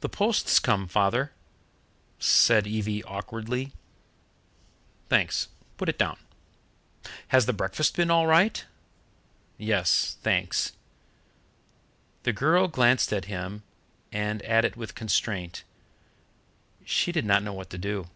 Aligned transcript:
"The 0.00 0.10
post's 0.10 0.58
come, 0.58 0.86
Father," 0.86 1.32
said 2.18 2.66
Evie 2.66 3.02
awkwardly. 3.04 3.72
"Thanks. 5.08 5.48
Put 5.78 5.88
it 5.88 5.96
down." 5.98 6.18
"Has 7.28 7.46
the 7.46 7.54
breakfast 7.54 7.96
been 7.96 8.10
all 8.10 8.26
right?" 8.26 8.62
"Yes, 9.56 10.18
thanks." 10.20 10.72
The 12.24 12.34
girl 12.34 12.68
glanced 12.68 13.10
at 13.10 13.24
him 13.24 13.62
and 14.12 14.42
at 14.42 14.66
it 14.66 14.76
with 14.76 14.94
constraint. 14.94 15.64
She 16.84 17.10
did 17.10 17.24
not 17.24 17.42
know 17.42 17.54
what 17.54 17.70
to 17.70 17.78
do. 17.78 18.10